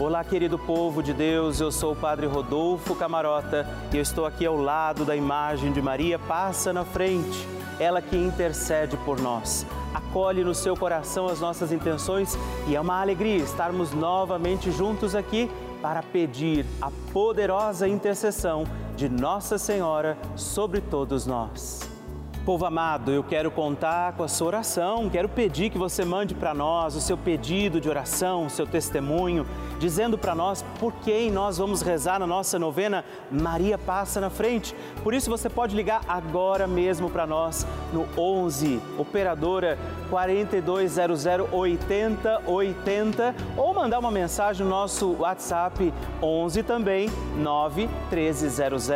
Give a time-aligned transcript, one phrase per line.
[0.00, 4.46] Olá, querido povo de Deus, eu sou o Padre Rodolfo Camarota e eu estou aqui
[4.46, 7.48] ao lado da imagem de Maria Passa na Frente,
[7.80, 9.66] ela que intercede por nós.
[9.92, 12.38] Acolhe no seu coração as nossas intenções
[12.68, 15.50] e é uma alegria estarmos novamente juntos aqui
[15.82, 18.62] para pedir a poderosa intercessão
[18.94, 21.87] de Nossa Senhora sobre todos nós.
[22.48, 26.54] Povo amado, eu quero contar com a sua oração, quero pedir que você mande para
[26.54, 29.46] nós o seu pedido de oração, o seu testemunho,
[29.78, 34.74] dizendo para nós por quem nós vamos rezar na nossa novena Maria Passa na Frente.
[35.04, 39.78] Por isso você pode ligar agora mesmo para nós no 11 operadora
[40.08, 45.92] 4200 8080 ou mandar uma mensagem no nosso WhatsApp
[46.22, 48.88] 11 também 9 1300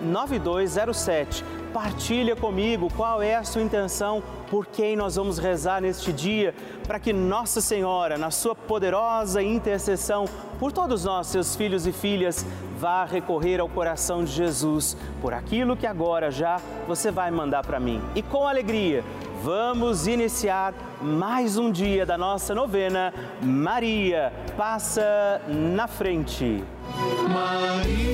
[0.00, 6.54] 9207 Partilha comigo qual é a sua intenção, por quem nós vamos rezar neste dia,
[6.86, 10.26] para que Nossa Senhora, na sua poderosa intercessão
[10.60, 12.46] por todos nós, seus filhos e filhas,
[12.78, 17.80] vá recorrer ao coração de Jesus por aquilo que agora já você vai mandar para
[17.80, 18.00] mim.
[18.14, 19.02] E com alegria,
[19.42, 23.12] vamos iniciar mais um dia da nossa novena.
[23.42, 26.62] Maria passa na frente.
[27.28, 28.13] Maria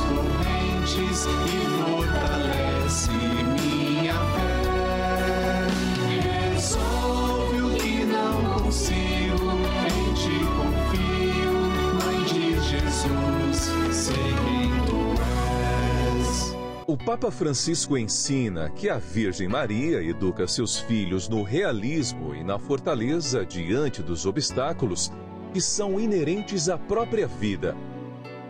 [0.00, 1.28] correntes e
[1.84, 5.68] fortalece minha fé.
[6.52, 9.50] Resolve o que não consigo,
[9.86, 11.54] em ti confio,
[12.04, 14.32] Mãe de Jesus, sei.
[16.92, 22.58] O Papa Francisco ensina que a Virgem Maria educa seus filhos no realismo e na
[22.58, 25.10] fortaleza diante dos obstáculos
[25.54, 27.74] que são inerentes à própria vida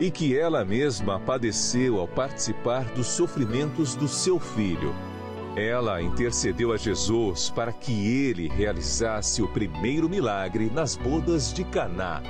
[0.01, 4.95] e que ela mesma padeceu ao participar dos sofrimentos do seu filho.
[5.57, 12.23] Ela intercedeu a Jesus para que ele realizasse o primeiro milagre nas bodas de Caná.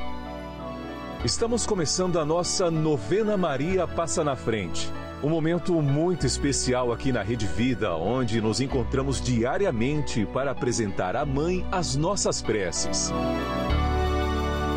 [1.25, 4.91] Estamos começando a nossa novena Maria Passa na Frente.
[5.23, 11.25] Um momento muito especial aqui na Rede Vida, onde nos encontramos diariamente para apresentar à
[11.25, 13.13] Mãe as nossas preces.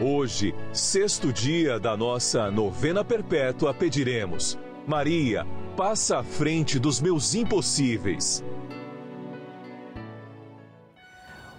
[0.00, 5.44] Hoje, sexto dia da nossa novena perpétua, pediremos: Maria,
[5.76, 8.44] passa à frente dos meus impossíveis.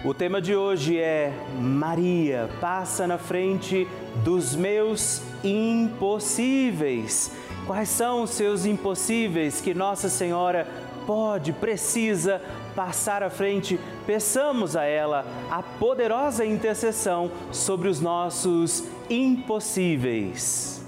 [0.06, 3.86] O tema de hoje é Maria, passa na frente
[4.24, 7.34] dos meus impossíveis.
[7.68, 10.66] Quais são os seus impossíveis que Nossa Senhora
[11.10, 12.40] pode, precisa
[12.76, 13.80] passar à frente?
[14.06, 20.86] Peçamos a ela a poderosa intercessão sobre os nossos impossíveis.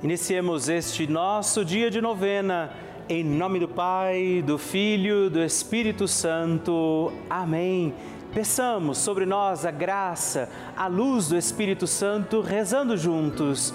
[0.00, 2.70] Iniciemos este nosso dia de novena.
[3.08, 7.12] Em nome do Pai, do Filho, do Espírito Santo.
[7.28, 7.92] Amém.
[8.32, 13.74] Peçamos sobre nós a graça, a luz do Espírito Santo, rezando juntos.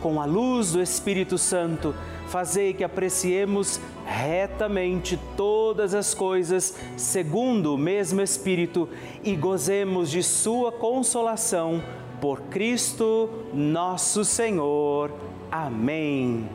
[0.00, 1.94] com a luz do Espírito Santo,
[2.28, 8.88] fazei que apreciemos retamente todas as coisas segundo o mesmo Espírito
[9.22, 11.82] e gozemos de Sua consolação
[12.20, 15.12] por Cristo nosso Senhor.
[15.50, 16.48] Amém.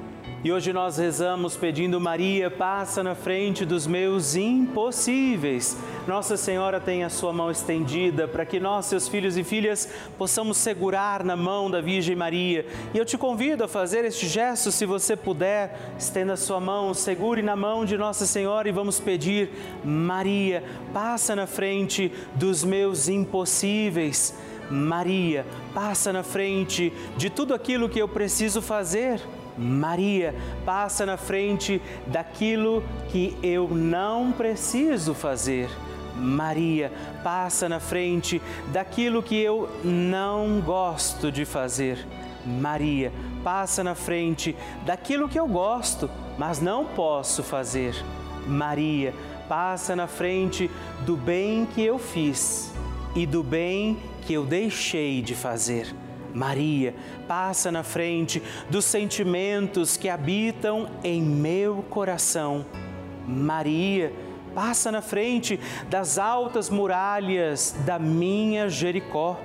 [0.43, 5.77] E hoje nós rezamos pedindo Maria, passa na frente dos meus impossíveis.
[6.05, 10.57] Nossa Senhora tem a sua mão estendida para que nós, seus filhos e filhas, possamos
[10.57, 12.65] segurar na mão da Virgem Maria.
[12.93, 16.93] E eu te convido a fazer este gesto, se você puder, estenda a sua mão,
[16.93, 19.49] segure na mão de Nossa Senhora e vamos pedir:
[19.83, 20.61] Maria,
[20.93, 24.35] passa na frente dos meus impossíveis.
[24.69, 29.21] Maria, passa na frente de tudo aquilo que eu preciso fazer.
[29.57, 30.35] Maria,
[30.65, 35.69] passa na frente daquilo que eu não preciso fazer.
[36.15, 36.91] Maria,
[37.23, 42.05] passa na frente daquilo que eu não gosto de fazer.
[42.45, 43.11] Maria,
[43.43, 44.55] passa na frente
[44.85, 46.09] daquilo que eu gosto.
[46.37, 47.95] mas não posso fazer.
[48.47, 49.13] Maria,
[49.47, 50.69] passa na frente
[51.05, 52.73] do bem que eu fiz
[53.15, 55.93] e do bem que eu deixei de fazer.
[56.33, 56.95] Maria,
[57.27, 62.65] passa na frente dos sentimentos que habitam em meu coração.
[63.27, 64.11] Maria,
[64.53, 65.59] passa na frente
[65.89, 69.39] das altas muralhas da minha Jericó.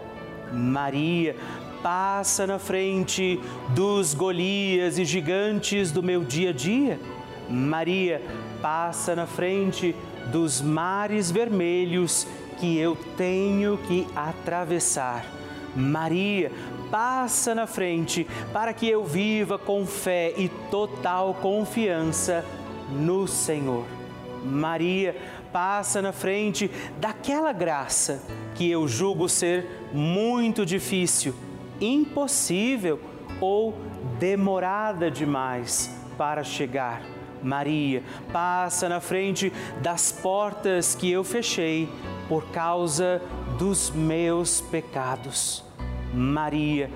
[0.52, 1.36] Maria,
[1.82, 3.40] passa na frente
[3.70, 7.00] dos Golias e gigantes do meu dia a dia.
[7.48, 8.22] Maria,
[8.60, 9.94] passa na frente
[10.30, 12.26] dos mares vermelhos
[12.58, 15.24] que eu tenho que atravessar.
[15.74, 16.50] Maria,
[16.90, 22.44] passa na frente para que eu viva com fé e total confiança
[22.90, 23.97] no Senhor.
[24.44, 25.16] Maria,
[25.52, 28.22] passa na frente daquela graça
[28.54, 31.34] que eu julgo ser muito difícil,
[31.80, 33.00] impossível
[33.40, 33.74] ou
[34.18, 37.02] demorada demais para chegar.
[37.42, 38.02] Maria,
[38.32, 41.88] passa na frente das portas que eu fechei
[42.28, 43.22] por causa
[43.58, 45.64] dos meus pecados.
[46.12, 46.90] Maria,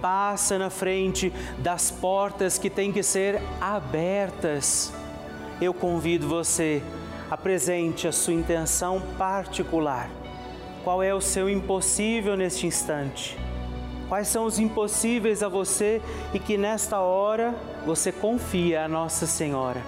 [0.00, 4.92] passa na frente das portas que têm que ser abertas.
[5.60, 6.82] Eu convido você,
[7.30, 10.10] apresente a sua intenção particular.
[10.84, 13.38] Qual é o seu impossível neste instante?
[14.08, 16.00] Quais são os impossíveis a você
[16.32, 17.54] e que nesta hora
[17.84, 19.82] você confia a Nossa Senhora?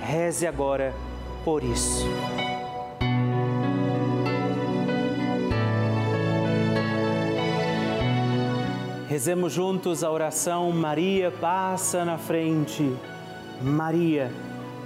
[0.00, 0.92] Reze agora
[1.44, 2.04] por isso.
[9.08, 12.96] Rezemos juntos a oração Maria passa na frente.
[13.60, 14.32] Maria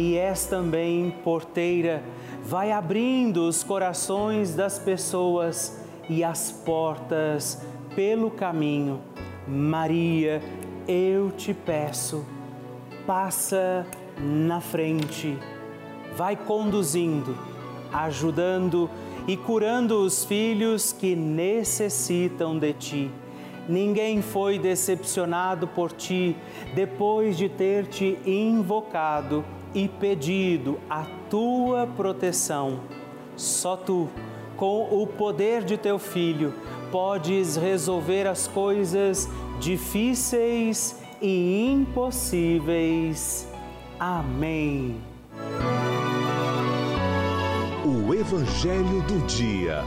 [0.00, 2.02] e és também porteira.
[2.42, 7.60] Vai abrindo os corações das pessoas e as portas
[7.94, 9.02] pelo caminho.
[9.46, 10.40] Maria,
[10.88, 12.24] eu te peço,
[13.06, 13.86] passa
[14.18, 15.36] na frente,
[16.16, 17.36] vai conduzindo,
[17.92, 18.88] ajudando
[19.28, 23.10] e curando os filhos que necessitam de ti.
[23.68, 26.34] Ninguém foi decepcionado por ti
[26.74, 29.44] depois de ter te invocado
[29.74, 32.80] e pedido a tua proteção.
[33.36, 34.08] Só tu,
[34.56, 36.52] com o poder de teu filho,
[36.90, 39.28] podes resolver as coisas
[39.58, 43.48] difíceis e impossíveis.
[43.98, 44.96] Amém.
[47.84, 49.82] O Evangelho do Dia.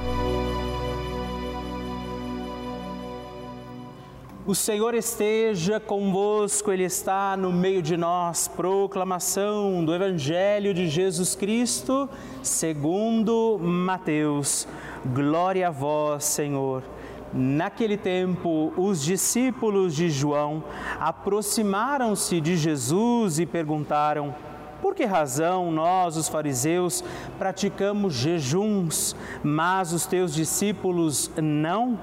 [4.45, 8.45] O Senhor esteja convosco, Ele está no meio de nós.
[8.45, 12.09] Proclamação do Evangelho de Jesus Cristo,
[12.41, 14.67] segundo Mateus.
[15.05, 16.83] Glória a vós, Senhor.
[17.31, 20.61] Naquele tempo, os discípulos de João
[20.99, 24.35] aproximaram-se de Jesus e perguntaram:
[24.81, 27.01] Por que razão nós, os fariseus,
[27.39, 31.97] praticamos jejuns, mas os teus discípulos não?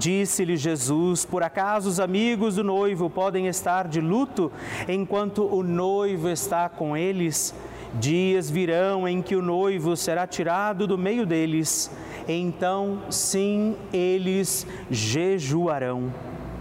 [0.00, 4.50] Disse-lhe Jesus: Por acaso os amigos do noivo podem estar de luto
[4.88, 7.54] enquanto o noivo está com eles?
[7.94, 11.90] Dias virão em que o noivo será tirado do meio deles
[12.28, 16.12] então sim eles jejuarão.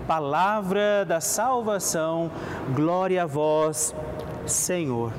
[0.08, 2.32] Palavra da salvação,
[2.74, 3.94] glória a vós,
[4.46, 5.14] Senhor.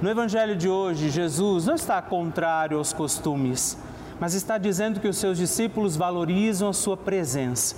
[0.00, 3.76] No Evangelho de hoje, Jesus não está contrário aos costumes,
[4.20, 7.76] mas está dizendo que os seus discípulos valorizam a sua presença.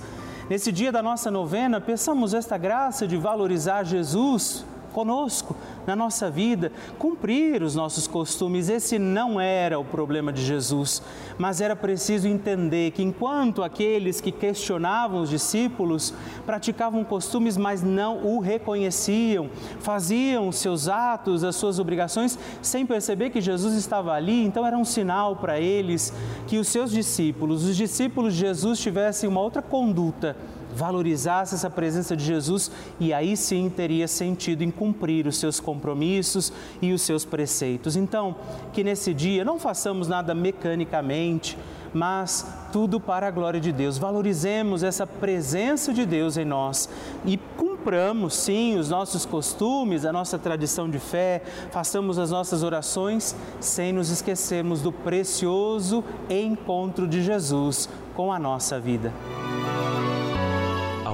[0.49, 5.55] Nesse dia da nossa novena, peçamos esta graça de valorizar Jesus conosco,
[5.89, 8.69] na nossa vida, cumprir os nossos costumes.
[8.69, 11.01] Esse não era o problema de Jesus,
[11.35, 16.13] mas era preciso entender que enquanto aqueles que questionavam os discípulos
[16.45, 23.41] praticavam costumes, mas não o reconheciam, faziam seus atos, as suas obrigações, sem perceber que
[23.41, 26.13] Jesus estava ali, então era um sinal para eles
[26.45, 30.35] que os seus discípulos, os discípulos de Jesus, tivessem uma outra conduta
[30.79, 32.71] valorizasse essa presença de Jesus
[33.01, 37.97] e aí sim teria sentido em cumprir os seus compromissos e os seus preceitos.
[37.97, 38.37] Então,
[38.71, 41.57] que nesse dia não façamos nada mecanicamente,
[41.93, 43.97] mas tudo para a glória de Deus.
[43.97, 46.87] Valorizemos essa presença de Deus em nós
[47.25, 53.35] e cumpramos sim os nossos costumes, a nossa tradição de fé, façamos as nossas orações
[53.59, 59.11] sem nos esquecermos do precioso encontro de Jesus com a nossa vida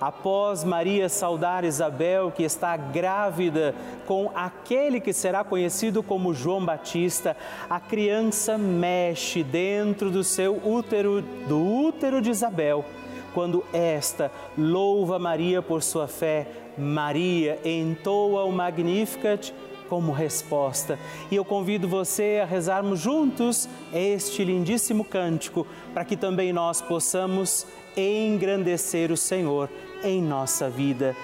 [0.00, 3.74] após Maria saudar Isabel, que está grávida
[4.06, 7.36] com aquele que será conhecido como João Batista,
[7.68, 12.84] a criança mexe dentro do seu útero, do útero de Isabel.
[13.32, 16.46] Quando esta louva Maria por sua fé,
[16.78, 19.52] Maria entoa o Magnificat
[19.88, 20.98] como resposta.
[21.30, 27.66] E eu convido você a rezarmos juntos este lindíssimo cântico, para que também nós possamos
[27.96, 29.68] engrandecer o Senhor
[30.02, 31.16] em nossa vida.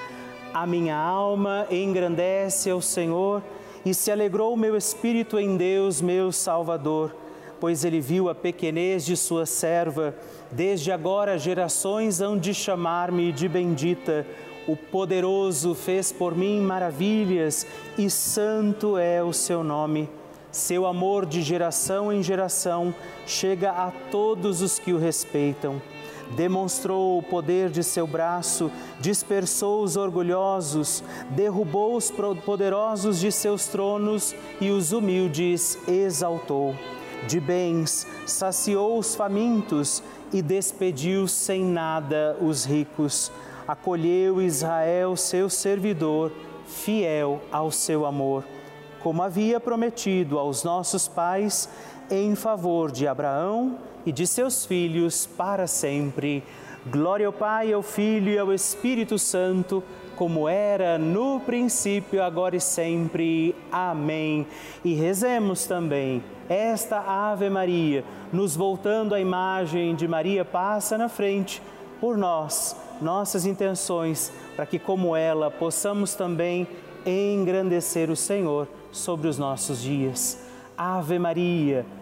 [0.53, 3.43] A minha alma engrandece ao Senhor
[3.85, 7.15] e se alegrou o meu espírito em Deus, meu Salvador,
[7.61, 10.15] pois ele viu a pequenez de sua serva.
[10.50, 14.27] Desde agora gerações hão de chamar-me de bendita.
[14.67, 20.09] O poderoso fez por mim maravilhas e santo é o seu nome.
[20.50, 22.93] Seu amor de geração em geração
[23.25, 25.81] chega a todos os que o respeitam
[26.37, 28.71] demonstrou o poder de seu braço,
[29.01, 32.11] dispersou os orgulhosos, derrubou os
[32.45, 36.75] poderosos de seus tronos e os humildes exaltou.
[37.27, 43.31] De bens saciou os famintos e despediu sem nada os ricos.
[43.67, 46.33] Acolheu Israel, seu servidor,
[46.67, 48.45] fiel ao seu amor,
[49.03, 51.69] como havia prometido aos nossos pais,
[52.11, 56.43] em favor de Abraão e de seus filhos para sempre.
[56.87, 59.83] Glória ao Pai, ao Filho e ao Espírito Santo,
[60.17, 63.55] como era no princípio, agora e sempre.
[63.71, 64.47] Amém.
[64.85, 71.62] E rezemos também esta Ave Maria, nos voltando à imagem de Maria, passa na frente
[72.00, 76.67] por nós, nossas intenções, para que, como ela, possamos também
[77.07, 80.38] engrandecer o Senhor sobre os nossos dias.
[80.76, 81.85] Ave Maria,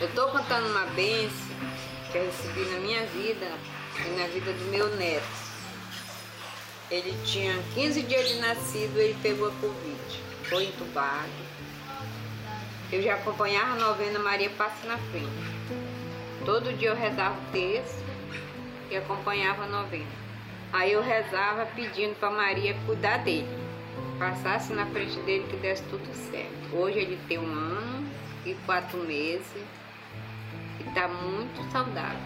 [0.00, 1.54] Eu estou contando uma benção
[2.10, 3.52] que eu recebi na minha vida
[3.98, 5.28] e na vida do meu neto.
[6.90, 11.28] Ele tinha 15 dias de nascido, ele pegou a Covid, foi entubado.
[12.90, 15.28] Eu já acompanhava a novena Maria Passa na Frente.
[16.46, 18.02] Todo dia eu rezava o texto
[18.90, 20.08] e acompanhava a novena.
[20.72, 23.46] Aí eu rezava pedindo para Maria cuidar dele,
[24.18, 26.74] passasse na frente dele que desse tudo certo.
[26.74, 28.10] Hoje ele tem um ano
[28.46, 29.44] e quatro meses
[30.88, 32.18] está muito saudável.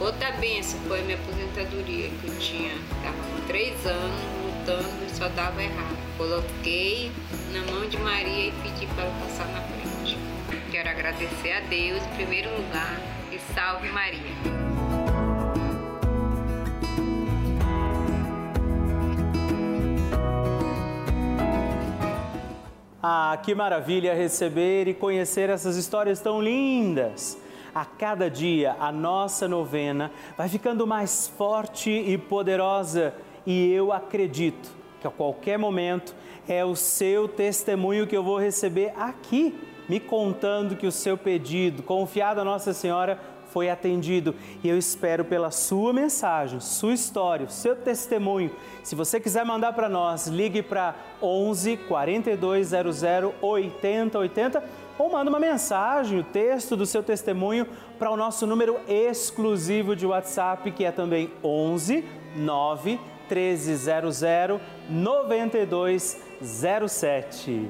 [0.00, 5.10] Outra benção foi a minha aposentadoria, que eu tinha, estava com três anos lutando e
[5.16, 5.96] só dava errado.
[6.16, 7.10] Coloquei
[7.52, 10.18] na mão de Maria e pedi para ela passar na frente.
[10.70, 13.00] Quero agradecer a Deus em primeiro lugar
[13.32, 14.68] e salve Maria.
[23.02, 27.38] Ah, que maravilha receber e conhecer essas histórias tão lindas!
[27.78, 33.14] A cada dia a nossa novena vai ficando mais forte e poderosa
[33.46, 34.68] e eu acredito
[35.00, 36.12] que a qualquer momento
[36.48, 39.56] é o seu testemunho que eu vou receber aqui
[39.88, 43.18] me contando que o seu pedido, confiado a Nossa Senhora,
[43.50, 44.34] foi atendido.
[44.62, 48.50] E eu espero pela sua mensagem, sua história, seu testemunho.
[48.82, 53.02] Se você quiser mandar para nós, ligue para 11 4200
[53.40, 57.66] 8080 ou manda uma mensagem, o texto do seu testemunho
[57.98, 62.04] para o nosso número exclusivo de WhatsApp, que é também 11
[62.36, 62.98] 9
[63.30, 64.22] 1300
[64.88, 67.68] 9207.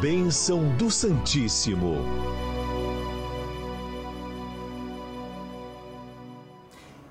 [0.00, 1.96] Bênção do Santíssimo.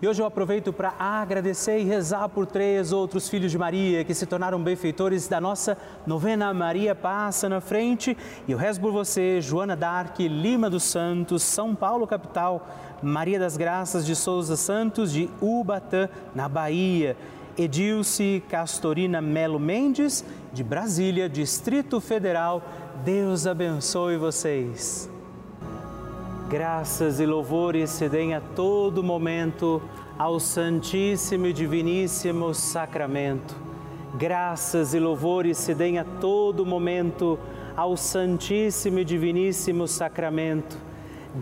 [0.01, 4.13] E hoje eu aproveito para agradecer e rezar por três outros filhos de Maria que
[4.13, 5.77] se tornaram benfeitores da nossa
[6.07, 8.17] novena Maria Passa na Frente.
[8.47, 12.65] E eu rezo por você, Joana Dark, Lima dos Santos, São Paulo, capital,
[13.03, 17.17] Maria das Graças de Souza Santos, de Ubatã, na Bahia.
[17.61, 22.63] Edilce Castorina Melo Mendes, de Brasília, Distrito Federal.
[23.05, 25.07] Deus abençoe vocês.
[26.49, 29.79] Graças e louvores se deem a todo momento
[30.17, 33.55] ao Santíssimo e Diviníssimo Sacramento.
[34.15, 37.37] Graças e louvores se deem a todo momento
[37.77, 40.75] ao Santíssimo e Diviníssimo Sacramento.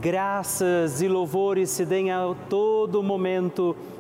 [0.02, 3.74] Graças e louvores se deem a todo momento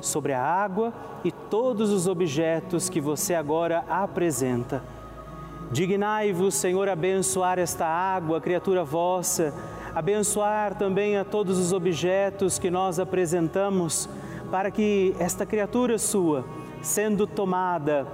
[0.00, 0.92] sobre a água
[1.24, 4.82] e todos os objetos que você agora apresenta.
[5.70, 9.54] Dignai-vos, Senhor, abençoar esta água, criatura vossa,
[9.94, 14.08] abençoar também a todos os objetos que nós apresentamos,
[14.50, 16.44] para que esta criatura sua,
[16.82, 18.06] sendo tomada,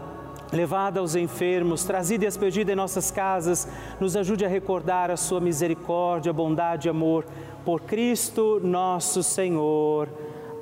[0.52, 3.66] levada aos enfermos, trazida e expedida em nossas casas,
[3.98, 7.24] nos ajude a recordar a sua misericórdia, bondade e amor.
[7.64, 10.08] Por Cristo nosso Senhor.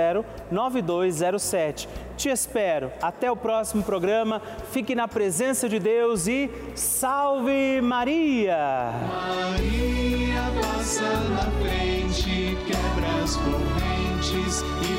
[0.51, 1.89] 9207.
[2.15, 2.93] Te espero.
[3.01, 4.43] Até o próximo programa.
[4.71, 8.93] Fique na presença de Deus e salve Maria!
[9.09, 12.96] Maria passa na frente, quebra as
[13.35, 14.96] correntes e